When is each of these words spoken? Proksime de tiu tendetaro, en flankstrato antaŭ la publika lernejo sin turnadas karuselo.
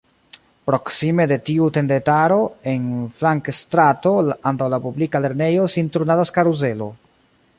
Proksime 0.67 1.25
de 1.31 1.35
tiu 1.49 1.67
tendetaro, 1.75 2.39
en 2.71 2.87
flankstrato 3.19 4.15
antaŭ 4.53 4.71
la 4.77 4.81
publika 4.89 5.23
lernejo 5.27 5.71
sin 5.75 5.95
turnadas 5.97 6.37
karuselo. 6.39 6.89